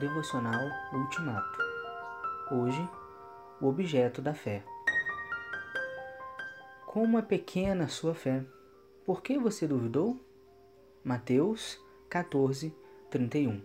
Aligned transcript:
Devocional 0.00 0.70
Ultimato. 0.90 1.58
Hoje, 2.50 2.88
o 3.60 3.66
objeto 3.66 4.22
da 4.22 4.32
fé. 4.32 4.64
Como 6.86 7.18
é 7.18 7.22
pequena 7.22 7.84
a 7.84 7.88
sua 7.88 8.14
fé. 8.14 8.42
Por 9.04 9.22
que 9.22 9.38
você 9.38 9.66
duvidou? 9.66 10.18
Mateus 11.04 11.78
14, 12.08 12.74
31. 13.10 13.60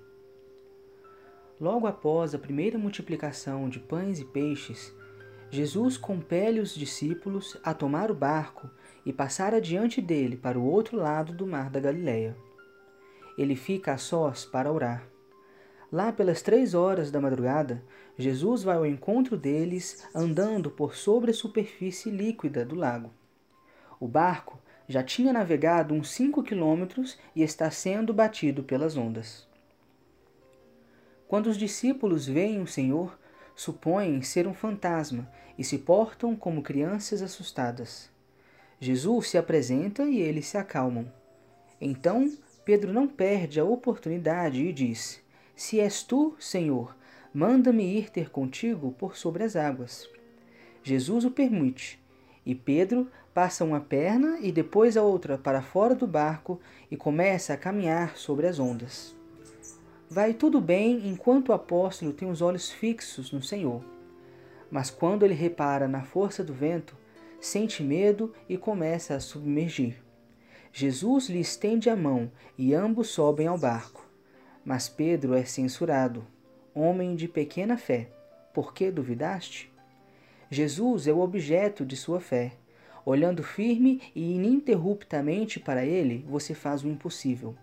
Logo 1.62 1.88
após 1.88 2.36
a 2.36 2.40
primeira 2.40 2.78
multiplicação 2.78 3.70
de 3.70 3.80
pães 3.80 4.20
e 4.20 4.26
peixes, 4.26 4.94
Jesus 5.50 5.96
compele 5.96 6.60
os 6.60 6.76
discípulos 6.76 7.56
a 7.64 7.74
tomar 7.74 8.12
o 8.12 8.16
barco 8.16 8.70
e 9.06 9.14
passar 9.14 9.54
adiante 9.54 10.02
dele 10.02 10.36
para 10.36 10.60
o 10.60 10.66
outro 10.66 10.98
lado 10.98 11.32
do 11.32 11.48
mar 11.48 11.70
da 11.70 11.80
Galileia. 11.80 12.36
Ele 13.38 13.56
fica 13.56 13.94
a 13.94 13.98
sós 13.98 14.44
para 14.44 14.70
orar. 14.70 15.08
Lá 15.92 16.12
pelas 16.12 16.42
três 16.42 16.74
horas 16.74 17.12
da 17.12 17.22
madrugada, 17.22 17.82
Jesus 18.18 18.62
vai 18.62 18.76
ao 18.76 18.86
encontro 18.86 19.38
deles 19.38 20.06
andando 20.14 20.70
por 20.70 20.96
sobre 20.96 21.32
a 21.32 21.34
superfície 21.34 22.10
líquida 22.10 22.66
do 22.66 22.76
lago. 22.76 23.12
O 24.00 24.08
barco 24.08 24.60
já 24.88 25.02
tinha 25.02 25.32
navegado 25.32 25.94
uns 25.94 26.10
cinco 26.10 26.44
quilômetros 26.44 27.18
e 27.34 27.42
está 27.42 27.72
sendo 27.72 28.14
batido 28.14 28.64
pelas 28.64 28.98
ondas. 28.98 29.48
Quando 31.28 31.48
os 31.48 31.58
discípulos 31.58 32.28
veem 32.28 32.62
o 32.62 32.68
Senhor, 32.68 33.18
supõem 33.56 34.22
ser 34.22 34.46
um 34.46 34.54
fantasma 34.54 35.30
e 35.58 35.64
se 35.64 35.78
portam 35.78 36.36
como 36.36 36.62
crianças 36.62 37.22
assustadas. 37.22 38.10
Jesus 38.80 39.30
se 39.30 39.38
apresenta 39.38 40.04
e 40.04 40.20
eles 40.20 40.48
se 40.48 40.58
acalmam. 40.58 41.12
Então, 41.80 42.32
Pedro 42.64 42.94
não 42.94 43.08
perde 43.08 43.60
a 43.60 43.66
oportunidade 43.66 44.64
e 44.64 44.72
diz: 44.72 45.22
se 45.58 45.80
és 45.80 46.04
tu, 46.04 46.36
Senhor, 46.40 46.96
manda-me 47.34 47.84
ir 47.84 48.12
ter 48.12 48.30
contigo 48.30 48.92
por 48.92 49.18
sobre 49.18 49.44
as 49.44 49.56
águas. 49.56 50.08
Jesus 50.84 51.26
o 51.26 51.32
permite, 51.32 52.00
e 52.46 52.54
Pedro 52.54 53.10
passa 53.34 53.66
uma 53.66 53.82
perna 53.82 54.38
e 54.40 54.52
depois 54.52 54.96
a 54.96 55.02
outra 55.02 55.36
para 55.36 55.64
fora 55.64 55.96
do 55.96 56.06
barco 56.06 56.62
e 56.92 56.96
começa 56.96 57.54
a 57.54 57.58
caminhar 57.58 58.16
sobre 58.18 58.46
as 58.46 58.60
ondas. 58.60 59.16
Vai 60.08 60.36
tudo 60.36 60.62
bem 60.62 61.10
enquanto 61.10 61.50
o 61.50 61.54
apóstolo 61.54 62.14
tem 62.14 62.30
os 62.30 62.40
olhos 62.42 62.72
fixos 62.72 63.32
no 63.32 63.42
Senhor. 63.42 63.84
Mas 64.70 64.92
quando 64.92 65.26
ele 65.26 65.34
repara 65.34 65.88
na 65.88 66.04
força 66.04 66.44
do 66.44 66.54
vento, 66.54 66.96
sente 67.42 67.82
medo 67.82 68.32
e 68.48 68.58
começa 68.58 69.16
a 69.16 69.20
submergir. 69.20 69.96
Jesus 70.72 71.30
lhe 71.30 71.40
estende 71.40 71.90
a 71.90 71.96
mão 71.96 72.32
e 72.56 72.76
ambos 72.76 73.10
sobem 73.10 73.48
ao 73.48 73.58
barco. 73.58 74.07
Mas 74.68 74.90
Pedro 74.90 75.34
é 75.34 75.46
censurado. 75.46 76.28
Homem 76.76 77.16
de 77.16 77.26
pequena 77.26 77.78
fé, 77.78 78.10
por 78.54 78.74
que 78.74 78.92
duvidaste? 78.92 79.72
Jesus 80.52 81.08
é 81.08 81.14
o 81.14 81.22
objeto 81.22 81.86
de 81.86 81.96
sua 81.96 82.20
fé. 82.20 82.52
Olhando 83.06 83.42
firme 83.42 84.02
e 84.14 84.34
ininterruptamente 84.34 85.58
para 85.58 85.86
ele, 85.86 86.26
você 86.28 86.54
faz 86.54 86.84
o 86.84 86.90
impossível. 86.90 87.56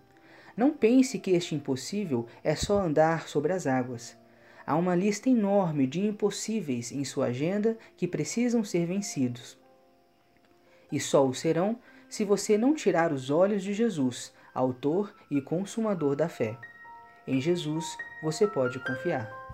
Não 0.57 0.71
pense 0.71 1.19
que 1.19 1.29
este 1.29 1.53
impossível 1.53 2.25
é 2.43 2.55
só 2.55 2.79
andar 2.79 3.27
sobre 3.27 3.53
as 3.53 3.67
águas. 3.67 4.17
Há 4.65 4.75
uma 4.75 4.95
lista 4.95 5.29
enorme 5.29 5.85
de 5.85 6.03
impossíveis 6.03 6.91
em 6.91 7.05
sua 7.05 7.27
agenda 7.27 7.77
que 7.95 8.07
precisam 8.07 8.63
ser 8.63 8.87
vencidos. 8.87 9.59
E 10.91 10.99
só 10.99 11.23
o 11.23 11.35
serão 11.35 11.77
se 12.09 12.25
você 12.25 12.57
não 12.57 12.73
tirar 12.73 13.13
os 13.13 13.29
olhos 13.29 13.61
de 13.61 13.75
Jesus, 13.75 14.33
autor 14.55 15.13
e 15.29 15.39
consumador 15.39 16.15
da 16.15 16.27
fé. 16.27 16.57
Em 17.27 17.41
Jesus 17.41 17.97
você 18.21 18.45
pode 18.47 18.79
confiar. 18.79 19.44